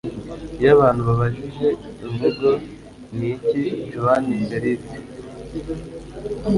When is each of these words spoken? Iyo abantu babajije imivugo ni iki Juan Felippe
Iyo 0.59 0.69
abantu 0.75 1.01
babajije 1.07 1.67
imivugo 2.03 2.49
ni 3.17 3.25
iki 3.33 3.61
Juan 3.91 4.25
Felippe 4.47 4.95